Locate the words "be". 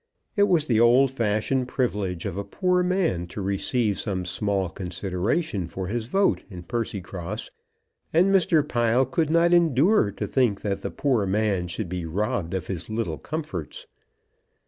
11.87-12.07